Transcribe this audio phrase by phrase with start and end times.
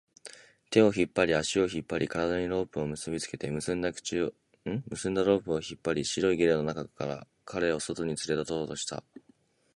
[0.71, 9.03] 手を引っ張り、足を引っ張り、体にロープを結びつけて、結んだロープを引っ張り、白いゲルの中から彼を外に連れ出そうとした